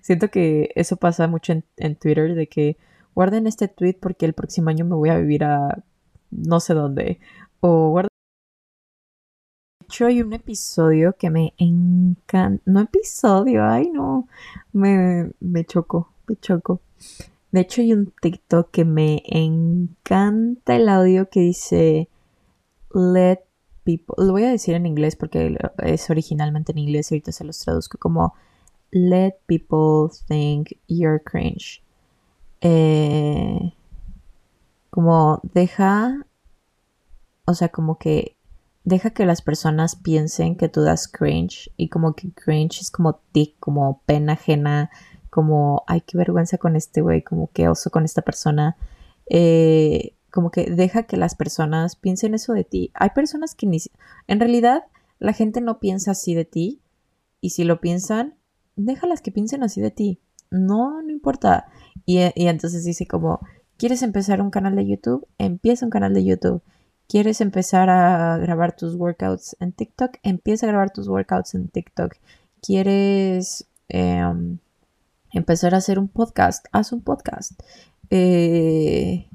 [0.02, 2.78] Siento que eso pasa mucho en, Twitter, de que
[3.13, 5.84] guarden este tweet porque el próximo año me voy a vivir a
[6.32, 7.20] no sé dónde.
[7.60, 8.10] O guarden...
[9.80, 12.63] De hecho, hay un episodio que me encanta.
[12.65, 14.28] No episodio, ay no.
[14.72, 16.82] Me, me choco, me choco.
[17.52, 22.08] De hecho, hay un TikTok que me encanta el audio que dice
[22.94, 23.50] Let
[24.17, 27.60] lo voy a decir en inglés porque es originalmente en inglés y ahorita se los
[27.60, 28.34] traduzco como
[28.91, 31.84] let people think you're cringe.
[32.62, 33.73] Eh,
[34.89, 36.25] como deja,
[37.45, 38.38] o sea, como que
[38.84, 43.15] deja que las personas piensen que tú das cringe y como que cringe es como
[43.32, 44.91] tic, como pena ajena,
[45.30, 48.75] como, ay, qué vergüenza con este güey, como qué oso con esta persona.
[49.30, 52.91] Eh, como que deja que las personas piensen eso de ti.
[52.94, 53.80] Hay personas que ni...
[54.28, 54.86] En realidad,
[55.20, 56.82] la gente no piensa así de ti.
[57.41, 58.36] Y si lo piensan,
[58.76, 60.20] déjalas que piensen así de ti.
[60.50, 61.67] No, no importa.
[62.06, 63.39] Y, y entonces dice como,
[63.78, 65.28] ¿quieres empezar un canal de YouTube?
[65.38, 66.63] Empieza un canal de YouTube.
[67.08, 70.17] ¿Quieres empezar a grabar tus workouts en TikTok?
[70.24, 72.13] Empieza a grabar tus workouts en TikTok.
[72.62, 74.60] ¿Quieres em,
[75.34, 76.65] empezar a hacer un podcast?
[76.72, 77.60] Haz un podcast.
[78.10, 79.28] Eh,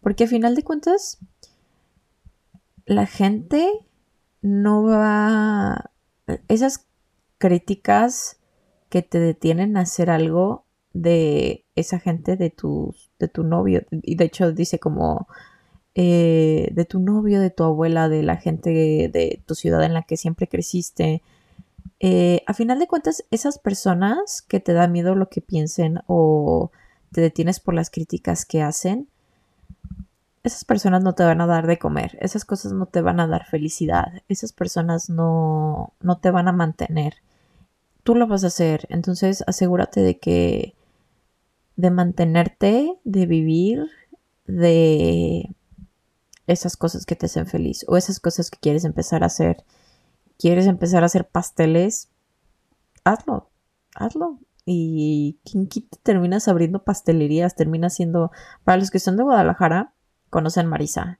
[0.00, 1.18] porque a final de cuentas,
[2.86, 3.70] la gente
[4.42, 5.90] no va...
[6.48, 6.86] Esas
[7.38, 8.38] críticas
[8.88, 13.82] que te detienen a hacer algo de esa gente de tu, de tu novio.
[13.90, 15.28] Y de hecho dice como
[15.94, 20.02] eh, de tu novio, de tu abuela, de la gente de, tu ciudad en la
[20.02, 21.22] que siempre creciste.
[22.00, 26.70] Eh, a final de cuentas, esas personas que te da miedo lo que piensen o
[27.12, 29.08] te detienes por las críticas que hacen,
[30.42, 33.26] esas personas no te van a dar de comer, esas cosas no te van a
[33.26, 37.16] dar felicidad, esas personas no, no te van a mantener.
[38.02, 40.74] Tú lo vas a hacer, entonces asegúrate de que,
[41.76, 43.86] de mantenerte, de vivir,
[44.46, 45.54] de
[46.46, 49.64] esas cosas que te hacen feliz o esas cosas que quieres empezar a hacer.
[50.38, 52.08] ¿Quieres empezar a hacer pasteles?
[53.04, 53.50] Hazlo,
[53.94, 54.38] hazlo.
[54.64, 58.30] Y quien quita terminas abriendo pastelerías, terminas siendo,
[58.64, 59.92] para los que son de Guadalajara,
[60.30, 61.18] conocen Marisa.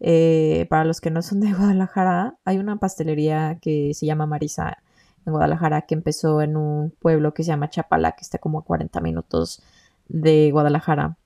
[0.00, 4.78] Eh, para los que no son de Guadalajara, hay una pastelería que se llama Marisa
[5.26, 8.64] en Guadalajara que empezó en un pueblo que se llama Chapala, que está como a
[8.64, 9.62] 40 minutos
[10.08, 11.16] de Guadalajara.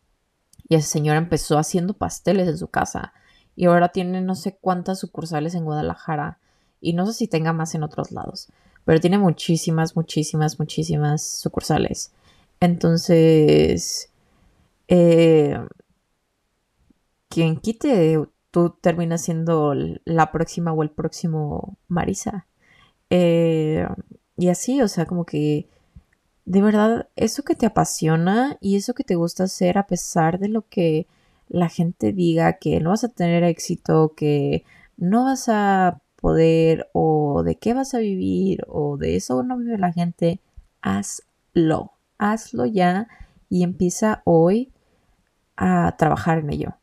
[0.68, 3.12] Y esa señora empezó haciendo pasteles en su casa
[3.54, 6.38] y ahora tiene no sé cuántas sucursales en Guadalajara
[6.80, 8.48] y no sé si tenga más en otros lados,
[8.85, 12.12] pero tiene muchísimas, muchísimas, muchísimas sucursales.
[12.61, 14.11] Entonces,
[14.88, 15.58] eh,
[17.33, 22.47] quien quite, tú terminas siendo la próxima o el próximo Marisa.
[23.11, 23.87] Eh,
[24.37, 25.68] y así, o sea, como que
[26.45, 30.49] de verdad, eso que te apasiona y eso que te gusta hacer a pesar de
[30.49, 31.07] lo que
[31.49, 34.64] la gente diga que no vas a tener éxito, que
[34.97, 39.79] no vas a poder o de qué vas a vivir o de eso no vive
[39.79, 40.40] la gente,
[40.83, 43.09] hazlo, hazlo ya
[43.49, 44.73] y empieza hoy
[45.57, 46.75] a trabajar en ello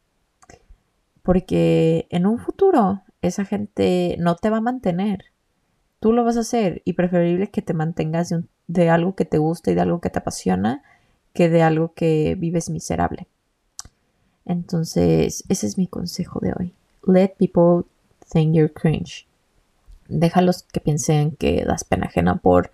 [1.30, 5.26] porque en un futuro esa gente no te va a mantener.
[6.00, 8.34] Tú lo vas a hacer y preferible que te mantengas
[8.66, 10.82] de algo que te gusta y de algo que te apasiona
[11.34, 13.28] que de algo que vives miserable.
[14.44, 16.74] Entonces, ese es mi consejo de hoy.
[17.06, 17.88] Let people
[18.34, 19.28] think you're cringe.
[20.08, 22.72] Déjalos que piensen que das pena ajena por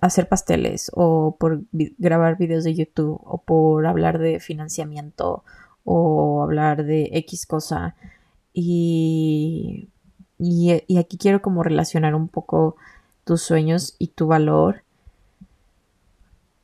[0.00, 5.44] hacer pasteles o por grabar videos de YouTube o por hablar de financiamiento
[5.84, 7.96] o hablar de X cosa.
[8.52, 9.88] Y,
[10.38, 12.76] y, y aquí quiero como relacionar un poco
[13.24, 14.82] tus sueños y tu valor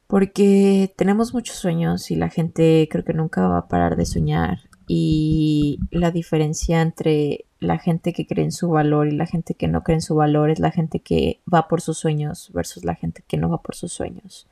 [0.09, 4.61] porque tenemos muchos sueños y la gente creo que nunca va a parar de soñar.
[4.88, 9.68] Y la diferencia entre la gente que cree en su valor y la gente que
[9.68, 12.94] no cree en su valor es la gente que va por sus sueños versus la
[12.94, 14.46] gente que no va por sus sueños.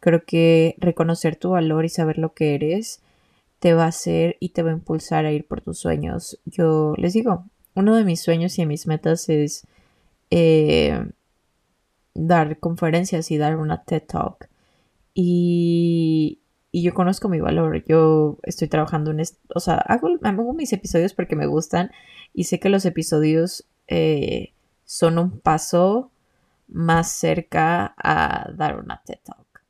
[0.00, 3.00] Creo que reconocer tu valor y saber lo que eres
[3.60, 6.40] te va a hacer y te va a impulsar a ir por tus sueños.
[6.46, 9.66] Yo les digo, uno de mis sueños y de mis metas es
[10.30, 11.06] eh,
[12.14, 14.48] dar conferencias y dar una TED Talk.
[15.14, 16.40] Y,
[16.72, 17.84] yo conozco mi valor.
[17.84, 19.38] Yo estoy trabajando en esto.
[19.54, 21.90] O sea, hago, hago, mis episodios porque me gustan
[22.32, 26.12] y sé que los episodios eh, son un paso
[26.68, 29.64] más cerca a dar una TED Talk.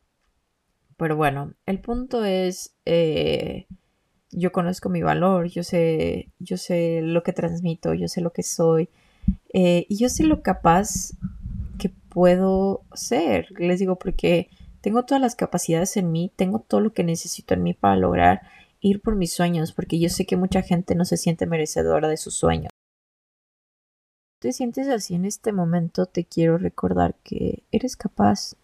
[0.96, 3.66] Pero bueno, el punto es, eh,
[4.30, 8.42] yo conozco mi valor, yo sé, yo sé lo que transmito, yo sé lo que
[8.42, 8.88] soy
[9.52, 11.12] eh, y yo sé lo capaz
[11.78, 13.48] que puedo ser.
[13.58, 14.48] Les digo porque
[14.80, 18.42] tengo todas las capacidades en mí, tengo todo lo que necesito en mí para lograr
[18.80, 22.16] ir por mis sueños, porque yo sé que mucha gente no se siente merecedora de
[22.16, 22.70] sus sueños.
[24.40, 28.54] Te sientes así en este momento, te quiero recordar que eres capaz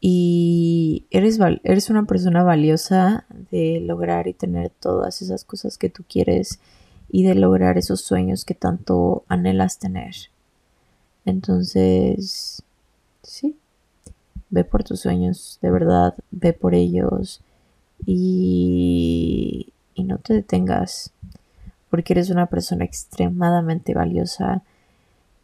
[0.00, 6.04] y eres, eres una persona valiosa de lograr y tener todas esas cosas que tú
[6.08, 6.58] quieres
[7.10, 10.14] y de lograr esos sueños que tanto anhelas tener.
[11.26, 12.62] Entonces,
[13.22, 13.56] sí,
[14.48, 17.42] ve por tus sueños, de verdad, ve por ellos
[18.06, 21.12] y, y no te detengas,
[21.90, 24.62] porque eres una persona extremadamente valiosa,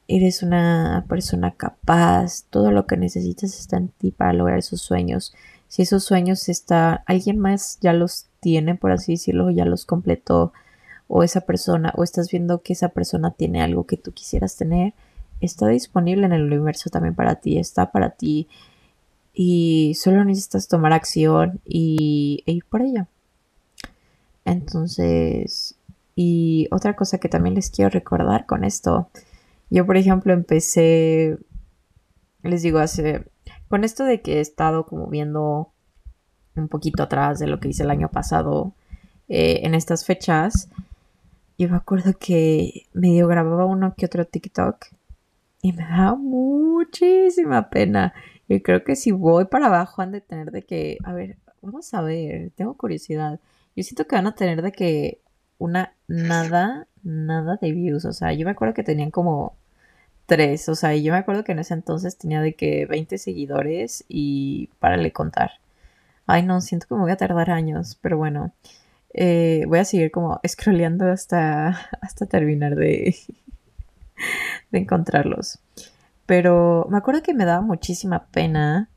[0.08, 5.34] eres una persona capaz, todo lo que necesitas está en ti para lograr esos sueños.
[5.68, 10.52] Si esos sueños está, alguien más ya los tiene, por así decirlo, ya los completó,
[11.08, 14.94] o esa persona, o estás viendo que esa persona tiene algo que tú quisieras tener,
[15.40, 18.48] está disponible en el universo también para ti, está para ti
[19.34, 23.06] y solo necesitas tomar acción y, e ir por ella.
[24.44, 25.74] Entonces,
[26.14, 29.10] y otra cosa que también les quiero recordar con esto,
[29.70, 31.38] yo por ejemplo empecé,
[32.42, 33.24] les digo, hace,
[33.68, 35.72] con esto de que he estado como viendo
[36.54, 38.74] un poquito atrás de lo que hice el año pasado
[39.28, 40.68] eh, en estas fechas,
[41.58, 44.86] yo me acuerdo que medio grababa uno que otro TikTok
[45.62, 48.12] y me daba muchísima pena.
[48.48, 51.92] Y creo que si voy para abajo han de tener de que, a ver, vamos
[51.94, 53.40] a ver, tengo curiosidad.
[53.74, 55.20] Yo siento que van a tener de que
[55.58, 58.04] una nada, nada de views.
[58.04, 59.56] O sea, yo me acuerdo que tenían como
[60.26, 60.68] tres.
[60.68, 64.68] O sea, yo me acuerdo que en ese entonces tenía de que 20 seguidores y
[64.80, 65.52] párale contar.
[66.26, 68.52] Ay, no, siento que me voy a tardar años, pero bueno.
[69.14, 71.68] Eh, voy a seguir como scrolleando hasta,
[72.02, 73.16] hasta terminar de,
[74.70, 75.60] de encontrarlos.
[76.26, 78.90] Pero me acuerdo que me daba muchísima pena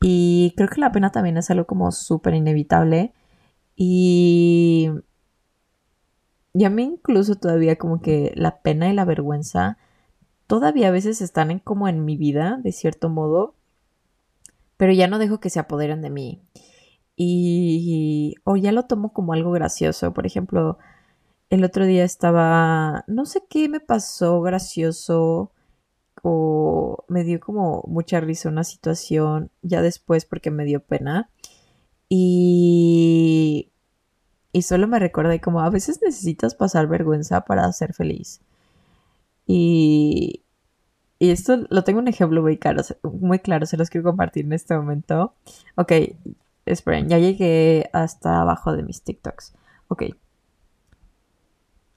[0.00, 3.12] y creo que la pena también es algo como súper inevitable
[3.76, 4.90] y...
[6.56, 9.76] Y a mí incluso todavía como que la pena y la vergüenza
[10.46, 13.54] todavía a veces están en, como en mi vida, de cierto modo,
[14.78, 16.42] pero ya no dejo que se apoderen de mí.
[17.16, 18.36] Y...
[18.44, 20.14] o ya lo tomo como algo gracioso.
[20.14, 20.78] Por ejemplo,
[21.50, 23.04] el otro día estaba...
[23.06, 25.52] no sé qué me pasó gracioso
[26.22, 31.30] o me dio como mucha risa una situación ya después porque me dio pena
[32.08, 33.70] y
[34.56, 38.40] y solo me recordé como a veces necesitas pasar vergüenza para ser feliz
[39.46, 40.42] y
[41.18, 44.52] y esto lo tengo un ejemplo muy claro, muy claro, se los quiero compartir en
[44.52, 45.32] este momento.
[45.74, 45.92] Ok,
[46.66, 49.54] esperen, ya llegué hasta abajo de mis TikToks.
[49.88, 50.02] Ok,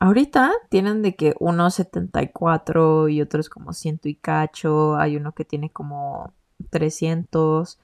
[0.02, 4.96] Ahorita tienen de que unos 74 y otros como ciento y cacho.
[4.96, 6.34] Hay uno que tiene como
[6.70, 7.78] 300.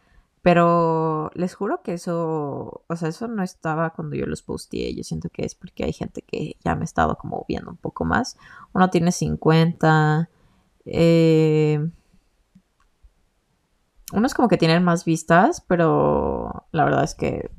[0.45, 4.93] Pero les juro que eso, o sea, eso no estaba cuando yo los posteé.
[4.93, 7.77] Yo siento que es porque hay gente que ya me ha estado como viendo un
[7.77, 8.37] poco más.
[8.71, 10.29] Uno tiene 50.
[10.85, 11.89] Eh,
[14.13, 17.49] unos como que tienen más vistas, pero la verdad es que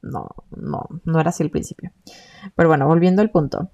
[0.00, 1.90] no, no, no era así al principio.
[2.54, 3.72] Pero bueno, volviendo al punto.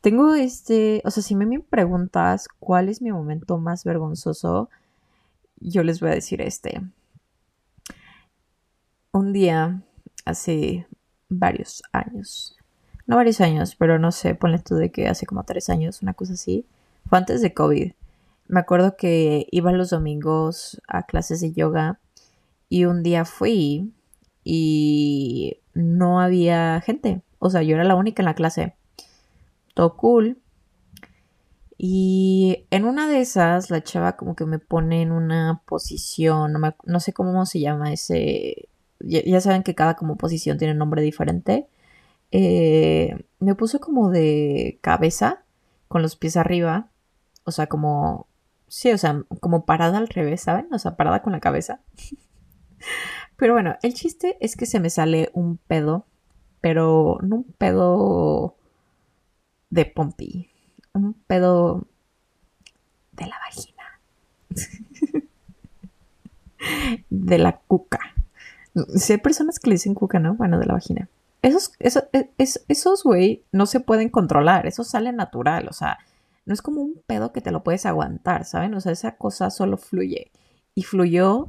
[0.00, 4.70] Tengo este, o sea, si me preguntas cuál es mi momento más vergonzoso,
[5.60, 6.80] yo les voy a decir este.
[9.14, 9.80] Un día,
[10.24, 10.88] hace
[11.28, 12.56] varios años,
[13.06, 16.14] no varios años, pero no sé, ponle tú de que hace como tres años, una
[16.14, 16.66] cosa así,
[17.08, 17.92] fue antes de COVID.
[18.48, 22.00] Me acuerdo que iba los domingos a clases de yoga
[22.68, 23.92] y un día fui
[24.42, 27.22] y no había gente.
[27.38, 28.74] O sea, yo era la única en la clase.
[29.74, 30.38] Todo cool.
[31.78, 36.54] Y en una de esas, la chava como que me pone en una posición,
[36.84, 38.68] no, sé cómo se llama ese,
[39.06, 41.68] ya, saben que cada como posición tiene un nombre diferente.
[42.32, 45.44] Eh, me puso como de cabeza,
[45.88, 46.90] con los pies arriba,
[47.44, 48.28] o sea, como,
[48.68, 50.68] sí, o sea, como parada al revés, ¿saben?
[50.72, 51.80] O sea, parada con la cabeza.
[53.36, 56.06] Pero bueno, el chiste es que se me sale un pedo,
[56.60, 58.56] pero no un pedo
[59.70, 60.50] de pompi,
[60.92, 61.86] un pedo
[63.12, 64.00] de la vagina.
[67.10, 68.13] de la cuca.
[68.96, 70.34] Si hay personas que le dicen cuca, ¿no?
[70.34, 71.08] Bueno, de la vagina.
[71.42, 72.04] Esos, esos,
[72.68, 74.66] esos, güey, no se pueden controlar.
[74.66, 75.68] Eso sale natural.
[75.68, 75.98] O sea,
[76.46, 78.74] no es como un pedo que te lo puedes aguantar, ¿saben?
[78.74, 80.30] O sea, esa cosa solo fluye.
[80.74, 81.48] Y fluyó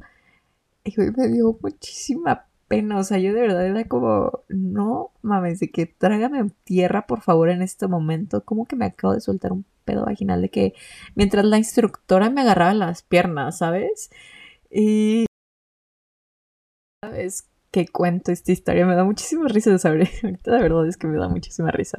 [0.84, 2.98] y me dio muchísima pena.
[2.98, 7.50] O sea, yo de verdad era como, no mames, de que trágame tierra, por favor,
[7.50, 8.44] en este momento.
[8.44, 10.74] Como que me acabo de soltar un pedo vaginal de que
[11.14, 14.10] mientras la instructora me agarraba las piernas, ¿sabes?
[14.70, 15.25] Y.
[17.10, 17.48] ¿Sabes?
[17.72, 18.86] qué cuento esta historia.
[18.86, 20.08] Me da muchísima risa de saber.
[20.22, 21.98] Ahorita la verdad es que me da muchísima risa.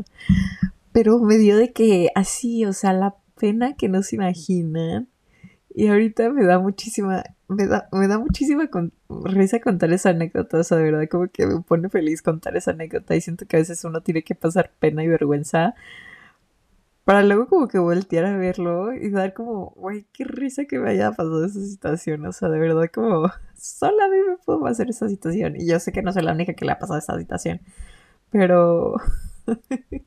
[0.91, 5.08] Pero me dio de que así, o sea, la pena que no se imaginan.
[5.76, 8.70] Y ahorita me da muchísima me da, me da muchísima
[9.10, 12.72] risa contar esa anécdota, o sea, de verdad como que me pone feliz contar esa
[12.72, 15.76] anécdota y siento que a veces uno tiene que pasar pena y vergüenza
[17.08, 20.89] para luego como que voltear a verlo y dar como, güey, qué risa que me
[20.89, 24.89] haya pasado esa situación, o sea, de verdad como, solo a mí me puedo hacer
[24.89, 27.18] esa situación y yo sé que no soy la única que le ha pasado esa
[27.18, 27.62] situación,
[28.30, 28.95] pero...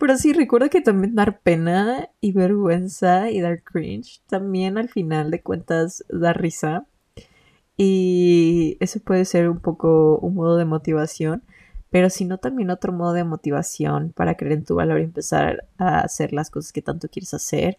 [0.00, 5.30] Pero sí, recuerdo que también dar pena y vergüenza y dar cringe también al final
[5.30, 6.86] de cuentas da risa.
[7.76, 11.44] Y eso puede ser un poco un modo de motivación,
[11.96, 15.66] pero si no también otro modo de motivación para creer en tu valor y empezar
[15.78, 17.78] a hacer las cosas que tanto quieres hacer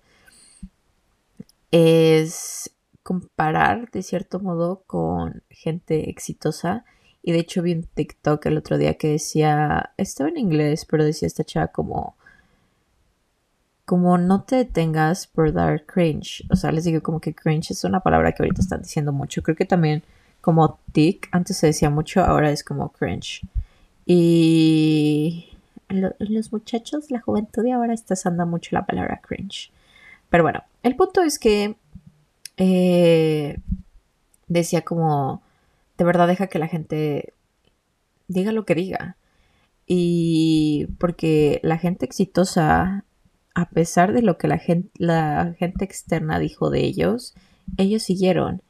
[1.70, 2.72] es
[3.03, 6.84] comparar de cierto modo con gente exitosa
[7.22, 11.05] y de hecho vi un TikTok el otro día que decía, estaba en inglés, pero
[11.05, 12.15] decía esta chava como,
[13.86, 16.43] como no te detengas por dar cringe.
[16.49, 19.43] O sea, les digo como que cringe es una palabra que ahorita están diciendo mucho.
[19.43, 20.01] Creo que también
[20.41, 23.43] como tic, antes se decía mucho, ahora es como cringe.
[24.10, 25.49] Y
[25.89, 29.70] los muchachos, la juventud de ahora está usando mucho la palabra cringe.
[30.30, 31.76] Pero bueno, el punto es que
[32.55, 33.60] eh,
[34.47, 35.41] decía como
[35.97, 37.34] de verdad deja que la gente
[38.28, 39.18] diga lo que diga.
[39.86, 43.05] Y porque la gente exitosa,
[43.55, 47.34] a pesar de lo que la gente, la gente externa dijo de ellos,
[47.78, 48.62] ellos siguieron.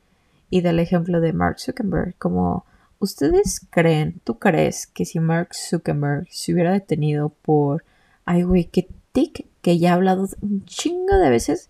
[0.49, 2.65] Y del ejemplo de Mark Zuckerberg, como
[2.99, 7.83] ustedes creen, tú crees que si Mark Zuckerberg se hubiera detenido por,
[8.25, 11.69] ay güey, que tic, que ya he hablado un chingo de veces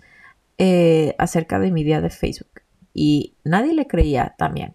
[0.58, 2.62] eh, acerca de mi día de Facebook.
[2.94, 4.74] Y nadie le creía también.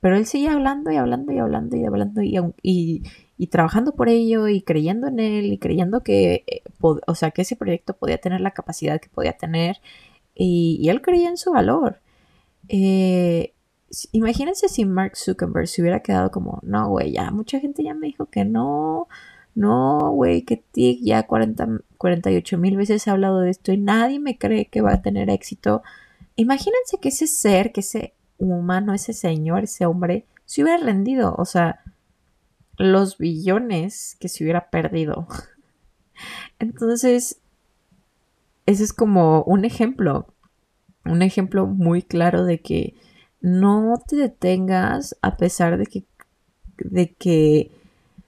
[0.00, 3.02] Pero él sigue hablando y hablando y hablando y hablando y,
[3.38, 7.42] y, trabajando por ello y creyendo en él y creyendo que, eh, o sea, que
[7.42, 9.80] ese proyecto podía tener la capacidad que podía tener
[10.36, 12.00] y, él creía en su valor.
[12.68, 13.54] Eh,
[14.12, 18.08] imagínense si Mark Zuckerberg se hubiera quedado como, no, güey, ya mucha gente ya me
[18.08, 19.08] dijo que no,
[19.54, 24.20] no, güey, que TIC ya 40, 48 mil veces ha hablado de esto y nadie
[24.20, 25.82] me cree que va a tener éxito.
[26.36, 31.34] Imagínense que ese ser, que ese humano, ese señor, ese hombre, se hubiera rendido.
[31.38, 31.80] O sea,
[32.76, 35.26] los billones que se hubiera perdido.
[36.58, 37.40] Entonces,
[38.66, 40.26] ese es como un ejemplo,
[41.04, 42.94] un ejemplo muy claro de que
[43.40, 46.04] no te detengas a pesar de que,
[46.78, 47.70] de que,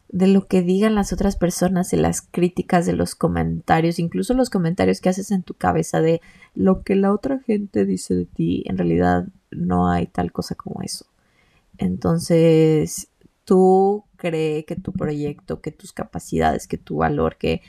[0.09, 4.51] de lo que digan las otras personas, de las críticas, de los comentarios, incluso los
[4.51, 6.21] comentarios que haces en tu cabeza de
[6.55, 10.83] lo que la otra gente dice de ti, en realidad no hay tal cosa como
[10.83, 11.07] eso.
[11.79, 13.09] Entonces,
[13.45, 17.63] tú crees que tu proyecto, que tus capacidades, que tu valor, que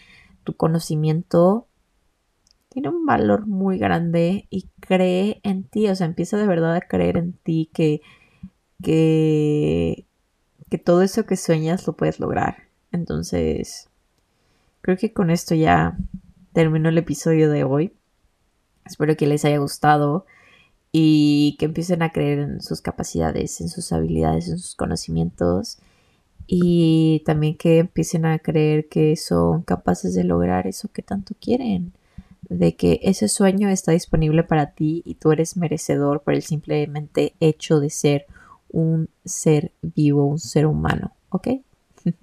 [0.43, 1.68] tu conocimiento
[2.69, 6.81] tiene un valor muy grande y cree en ti, o sea, empieza de verdad a
[6.81, 8.01] creer en ti que,
[8.83, 10.05] que,
[10.69, 12.63] que todo eso que sueñas lo puedes lograr.
[12.91, 13.89] Entonces,
[14.81, 15.97] creo que con esto ya
[16.53, 17.93] terminó el episodio de hoy.
[18.85, 20.25] Espero que les haya gustado.
[20.91, 25.79] y que empiecen a creer en sus capacidades, en sus habilidades, en sus conocimientos
[26.47, 31.93] y también que empiecen a creer que son capaces de lograr eso que tanto quieren,
[32.49, 37.33] de que ese sueño está disponible para ti y tú eres merecedor por el simplemente
[37.39, 38.25] hecho de ser
[38.69, 41.47] un ser vivo, un ser humano, ¿ok?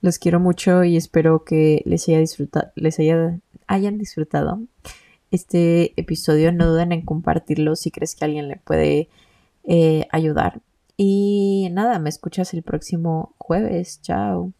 [0.00, 4.60] Los quiero mucho y espero que les haya disfrutado, les haya, hayan disfrutado
[5.30, 6.52] este episodio.
[6.52, 9.08] No duden en compartirlo si crees que alguien le puede
[9.64, 10.60] eh, ayudar.
[10.96, 14.00] Y nada, me escuchas el próximo jueves.
[14.02, 14.52] Chao.